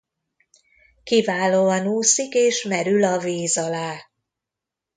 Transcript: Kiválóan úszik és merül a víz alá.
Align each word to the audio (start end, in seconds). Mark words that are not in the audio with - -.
Kiválóan 1.03 1.87
úszik 1.87 2.33
és 2.33 2.63
merül 2.63 3.03
a 3.03 3.19
víz 3.19 3.57
alá. 3.57 3.99